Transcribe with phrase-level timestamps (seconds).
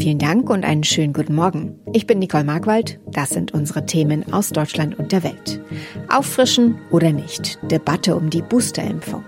[0.00, 1.78] Vielen Dank und einen schönen guten Morgen.
[1.92, 3.00] Ich bin Nicole Markwald.
[3.06, 5.60] Das sind unsere Themen aus Deutschland und der Welt.
[6.08, 7.58] Auffrischen oder nicht?
[7.70, 9.24] Debatte um die Boosterimpfung.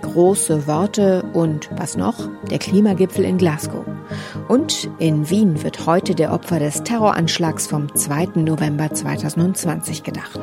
[0.00, 2.30] Große Worte und was noch?
[2.50, 3.84] Der Klimagipfel in Glasgow.
[4.48, 8.28] Und in Wien wird heute der Opfer des Terroranschlags vom 2.
[8.36, 10.40] November 2020 gedacht.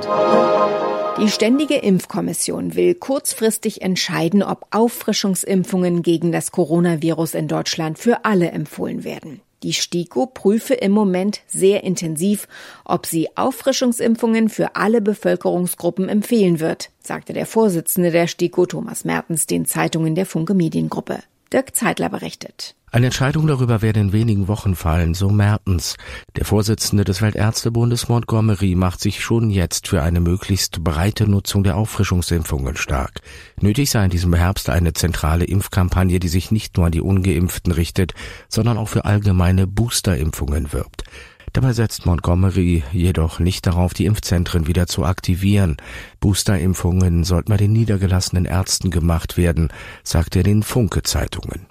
[1.19, 8.51] Die Ständige Impfkommission will kurzfristig entscheiden, ob Auffrischungsimpfungen gegen das Coronavirus in Deutschland für alle
[8.51, 9.41] empfohlen werden.
[9.61, 12.47] Die STIKO prüfe im Moment sehr intensiv,
[12.85, 19.45] ob sie Auffrischungsimpfungen für alle Bevölkerungsgruppen empfehlen wird, sagte der Vorsitzende der STIKO Thomas Mertens
[19.45, 21.19] den Zeitungen der Funke Mediengruppe.
[21.53, 22.75] Dirk Zeitler berichtet.
[22.93, 25.95] Eine Entscheidung darüber werde in wenigen Wochen fallen, so Mertens.
[26.35, 31.77] Der Vorsitzende des Weltärztebundes Montgomery macht sich schon jetzt für eine möglichst breite Nutzung der
[31.77, 33.21] Auffrischungsimpfungen stark.
[33.61, 37.71] Nötig sei in diesem Herbst eine zentrale Impfkampagne, die sich nicht nur an die Ungeimpften
[37.71, 38.13] richtet,
[38.49, 41.05] sondern auch für allgemeine Boosterimpfungen wirbt.
[41.53, 45.77] Dabei setzt Montgomery jedoch nicht darauf, die Impfzentren wieder zu aktivieren.
[46.19, 49.69] Boosterimpfungen sollten bei den niedergelassenen Ärzten gemacht werden,
[50.03, 51.67] sagt er den Funke-Zeitungen.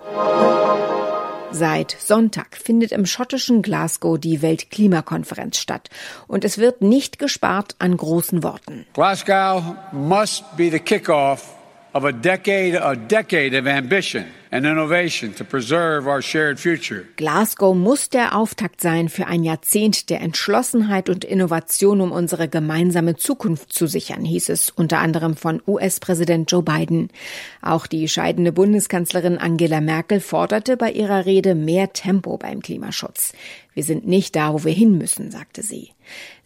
[1.53, 5.91] Seit Sonntag findet im schottischen Glasgow die Weltklimakonferenz statt.
[6.29, 8.87] Und es wird nicht gespart an großen Worten.
[8.95, 9.63] Glasgow
[9.93, 11.60] must be the kickoff
[11.93, 17.05] of a decade, a decade of ambition and innovation to preserve our shared future.
[17.17, 23.17] Glasgow muss der Auftakt sein für ein Jahrzehnt der Entschlossenheit und Innovation, um unsere gemeinsame
[23.17, 27.11] Zukunft zu sichern, hieß es unter anderem von US-Präsident Joe Biden.
[27.63, 33.33] Auch die scheidende Bundeskanzlerin Angela Merkel forderte bei ihrer Rede mehr Tempo beim Klimaschutz.
[33.75, 35.91] Wir sind nicht da, wo wir hin müssen, sagte sie.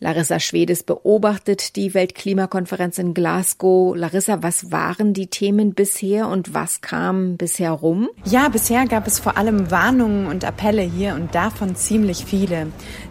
[0.04, 3.96] Larissa Schwedes beobachtet die Weltklimakonferenz in Glasgow.
[3.96, 8.10] Larissa, was waren die Themen bisher und was kam bisher rum?
[8.26, 12.66] Ja, bisher gab es vor allem Warnungen und Appelle hier und davon ziemlich viele.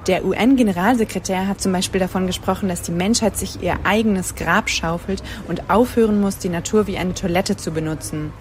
[0.05, 5.23] Der UN-Generalsekretär hat zum Beispiel davon gesprochen, dass die Menschheit sich ihr eigenes Grab schaufelt
[5.47, 8.31] und aufhören muss, die Natur wie eine Toilette zu benutzen.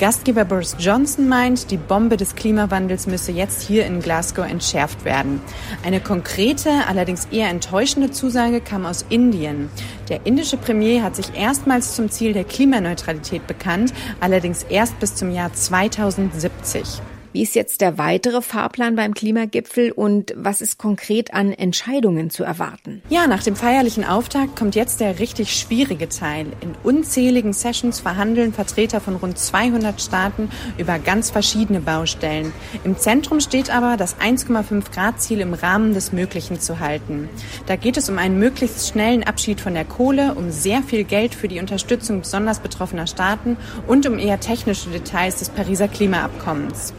[0.00, 5.40] Gastgeber Boris Johnson meint, die Bombe des Klimawandels müsse jetzt hier in Glasgow entschärft werden.
[5.84, 9.68] Eine konkrete, allerdings eher enttäuschende Zusage kam aus Indien.
[10.08, 15.30] Der indische Premier hat sich erstmals zum Ziel der Klimaneutralität bekannt, allerdings erst bis zum
[15.30, 17.02] Jahr 2070.
[17.32, 22.42] Wie ist jetzt der weitere Fahrplan beim Klimagipfel und was ist konkret an Entscheidungen zu
[22.42, 23.02] erwarten?
[23.08, 26.46] Ja, nach dem feierlichen Auftakt kommt jetzt der richtig schwierige Teil.
[26.60, 32.52] In unzähligen Sessions verhandeln Vertreter von rund 200 Staaten über ganz verschiedene Baustellen.
[32.82, 37.28] Im Zentrum steht aber, das 1,5 Grad Ziel im Rahmen des Möglichen zu halten.
[37.66, 41.36] Da geht es um einen möglichst schnellen Abschied von der Kohle, um sehr viel Geld
[41.36, 43.56] für die Unterstützung besonders betroffener Staaten
[43.86, 46.92] und um eher technische Details des Pariser Klimaabkommens.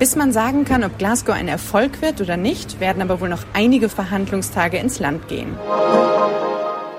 [0.00, 3.44] Bis man sagen kann, ob Glasgow ein Erfolg wird oder nicht, werden aber wohl noch
[3.52, 5.58] einige Verhandlungstage ins Land gehen.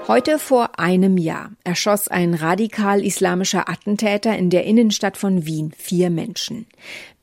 [0.07, 6.67] Heute vor einem Jahr erschoss ein radikal-islamischer Attentäter in der Innenstadt von Wien vier Menschen.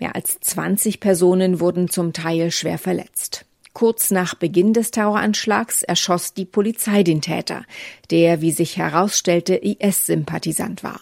[0.00, 3.44] Mehr als 20 Personen wurden zum Teil schwer verletzt.
[3.72, 7.62] Kurz nach Beginn des Terroranschlags erschoss die Polizei den Täter,
[8.10, 10.98] der, wie sich herausstellte, IS-Sympathisant war.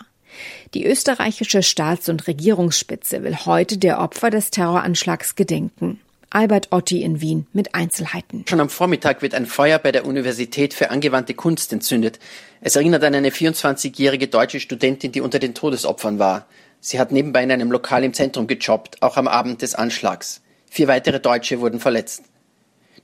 [0.74, 6.00] Die österreichische Staats- und Regierungsspitze will heute der Opfer des Terroranschlags gedenken.
[6.30, 8.44] Albert Otti in Wien mit Einzelheiten.
[8.48, 12.18] Schon am Vormittag wird ein Feuer bei der Universität für angewandte Kunst entzündet.
[12.60, 16.46] Es erinnert an eine 24-jährige deutsche Studentin, die unter den Todesopfern war.
[16.80, 20.42] Sie hat nebenbei in einem Lokal im Zentrum gejobbt, auch am Abend des Anschlags.
[20.68, 22.24] Vier weitere Deutsche wurden verletzt.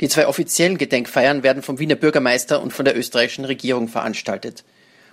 [0.00, 4.64] Die zwei offiziellen Gedenkfeiern werden vom Wiener Bürgermeister und von der österreichischen Regierung veranstaltet.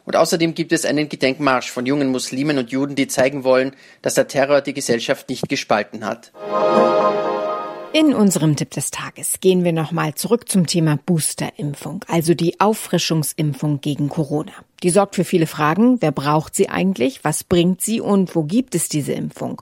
[0.09, 4.15] Und außerdem gibt es einen Gedenkmarsch von jungen Muslimen und Juden, die zeigen wollen, dass
[4.15, 6.31] der Terror die Gesellschaft nicht gespalten hat.
[7.93, 13.81] In unserem Tipp des Tages gehen wir nochmal zurück zum Thema Boosterimpfung, also die Auffrischungsimpfung
[13.81, 14.51] gegen Corona.
[14.81, 16.01] Die sorgt für viele Fragen.
[16.01, 17.23] Wer braucht sie eigentlich?
[17.23, 19.61] Was bringt sie und wo gibt es diese Impfung?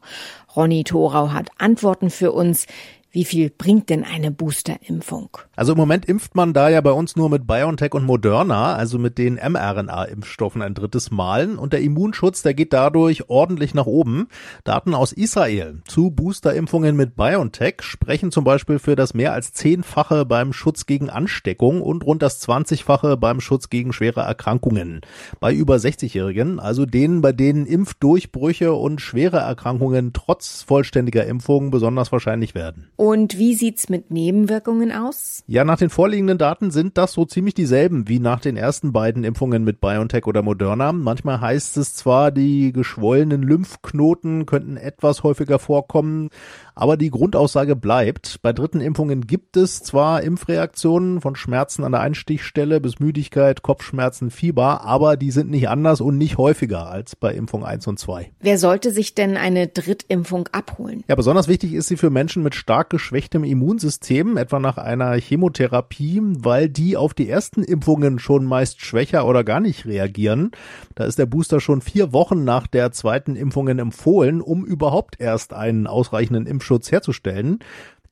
[0.55, 2.67] Ronny Thorau hat Antworten für uns.
[3.11, 5.29] Wie viel bringt denn eine Boosterimpfung?
[5.55, 8.99] Also im Moment impft man da ja bei uns nur mit BioNTech und Moderna, also
[8.99, 11.55] mit den mRNA-Impfstoffen ein drittes Mal.
[11.55, 14.27] Und der Immunschutz, der geht dadurch ordentlich nach oben.
[14.65, 20.25] Daten aus Israel zu Boosterimpfungen mit BioNTech sprechen zum Beispiel für das mehr als zehnfache
[20.25, 24.99] beim Schutz gegen Ansteckung und rund das zwanzigfache beim Schutz gegen schwere Erkrankungen.
[25.39, 32.11] Bei über 60-Jährigen, also denen, bei denen Impfdurchbrüche und schwere Erkrankungen trotz vollständiger Impfungen besonders
[32.11, 32.89] wahrscheinlich werden.
[32.97, 35.43] Und wie sieht's mit Nebenwirkungen aus?
[35.45, 39.23] Ja, nach den vorliegenden Daten sind das so ziemlich dieselben wie nach den ersten beiden
[39.23, 40.91] Impfungen mit BioNTech oder Moderna.
[40.91, 46.31] Manchmal heißt es zwar, die geschwollenen Lymphknoten könnten etwas häufiger vorkommen,
[46.77, 48.41] aber die Grundaussage bleibt.
[48.41, 54.29] Bei dritten Impfungen gibt es zwar Impfreaktionen von Schmerzen an der Einstichstelle bis Müdigkeit, Kopfschmerzen,
[54.29, 58.31] Fieber, aber die sind nicht anders und nicht häufiger als bei Impfung 1 und 2.
[58.39, 61.03] Wer sollte sich denn eine Drittimpfung abholen?
[61.07, 66.21] Ja, besonders wichtig ist sie für Menschen mit stark geschwächtem Immunsystem, etwa nach einer Chemotherapie,
[66.21, 70.51] weil die auf die ersten Impfungen schon meist schwächer oder gar nicht reagieren.
[70.93, 75.53] Da ist der Booster schon vier Wochen nach der zweiten Impfungen empfohlen, um überhaupt erst
[75.53, 77.59] einen ausreichenden Impfschutz herzustellen.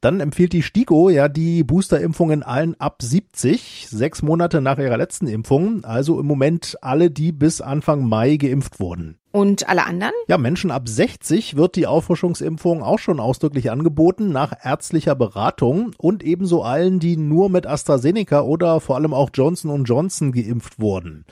[0.02, 5.28] Dann empfiehlt die STIKO ja die Boosterimpfungen allen ab 70, sechs Monate nach ihrer letzten
[5.28, 5.84] Impfung.
[5.84, 9.18] Also im Moment alle, die bis Anfang Mai geimpft wurden.
[9.32, 10.14] Und alle anderen?
[10.28, 16.24] Ja, Menschen ab 60 wird die Auffrischungsimpfung auch schon ausdrücklich angeboten nach ärztlicher Beratung und
[16.24, 21.26] ebenso allen, die nur mit AstraZeneca oder vor allem auch Johnson Johnson geimpft wurden.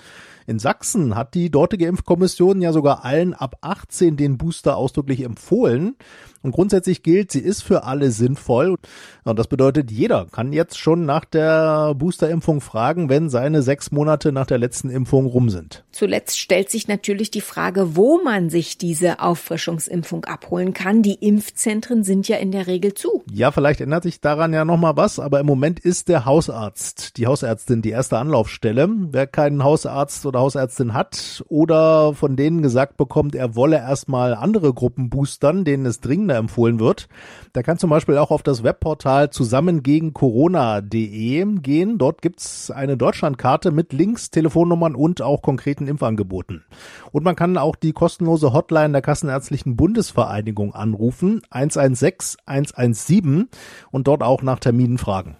[0.45, 5.95] In Sachsen hat die dortige Impfkommission ja sogar allen ab 18 den Booster ausdrücklich empfohlen.
[6.43, 8.75] Und grundsätzlich gilt, sie ist für alle sinnvoll.
[9.23, 14.33] Und das bedeutet, jeder kann jetzt schon nach der Boosterimpfung fragen, wenn seine sechs Monate
[14.33, 15.85] nach der letzten Impfung rum sind.
[15.93, 21.01] Zuletzt stellt sich natürlich die Frage, wo man sich diese Auffrischungsimpfung abholen kann.
[21.01, 23.23] Die Impfzentren sind ja in der Regel zu.
[23.31, 27.25] Ja, vielleicht ändert sich daran ja nochmal was, aber im Moment ist der Hausarzt, die
[27.25, 28.89] Hausärztin die erste Anlaufstelle.
[28.89, 34.73] Wer keinen Hausarzt oder Hausärztin hat oder von denen gesagt bekommt, er wolle erstmal andere
[34.73, 37.07] Gruppen boostern, denen es dringender empfohlen wird,
[37.55, 41.97] der kann zum Beispiel auch auf das Webportal zusammengegencorona.de gehen.
[41.97, 46.65] Dort gibt's eine Deutschlandkarte mit Links, Telefonnummern und auch konkreten Impfangeboten.
[47.11, 53.49] Und man kann auch die kostenlose Hotline der Kassenärztlichen Bundesvereinigung anrufen, 116 117
[53.91, 55.37] und dort auch nach Terminen fragen.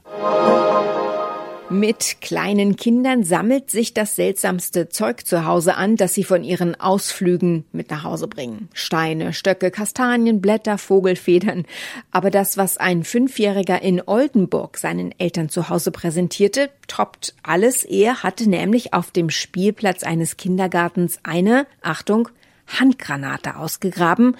[1.73, 6.79] Mit kleinen Kindern sammelt sich das seltsamste Zeug zu Hause an, das sie von ihren
[6.79, 8.69] Ausflügen mit nach Hause bringen.
[8.73, 11.65] Steine, Stöcke, Kastanien, Blätter, Vogelfedern.
[12.11, 17.83] Aber das, was ein Fünfjähriger in Oldenburg seinen Eltern zu Hause präsentierte, toppt alles.
[17.83, 22.29] Er hatte nämlich auf dem Spielplatz eines Kindergartens eine, Achtung,
[22.67, 24.37] Handgranate ausgegraben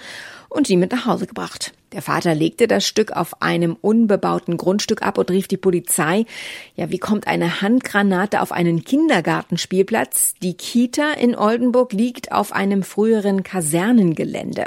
[0.48, 1.72] und die mit nach Hause gebracht.
[1.92, 6.26] Der Vater legte das Stück auf einem unbebauten Grundstück ab und rief die Polizei.
[6.74, 10.34] Ja, wie kommt eine Handgranate auf einen Kindergartenspielplatz?
[10.42, 14.66] Die Kita in Oldenburg liegt auf einem früheren Kasernengelände.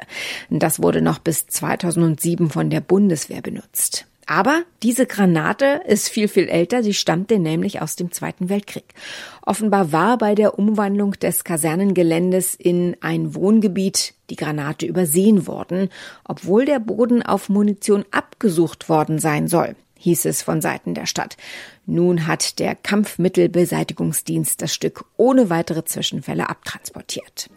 [0.50, 4.06] Das wurde noch bis 2007 von der Bundeswehr benutzt.
[4.28, 6.84] Aber diese Granate ist viel, viel älter.
[6.84, 8.94] Sie stammte nämlich aus dem Zweiten Weltkrieg.
[9.42, 15.90] Offenbar war bei der Umwandlung des Kasernengeländes in ein Wohngebiet die Granate übersehen worden,
[16.26, 21.38] obwohl der Boden auf Munition abgesucht worden sein soll hieß es von Seiten der Stadt.
[21.86, 27.50] Nun hat der Kampfmittelbeseitigungsdienst das Stück ohne weitere Zwischenfälle abtransportiert.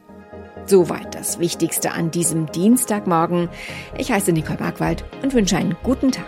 [0.70, 3.48] Soweit das Wichtigste an diesem Dienstagmorgen.
[3.98, 6.26] Ich heiße Nicole Markwald und wünsche einen guten Tag.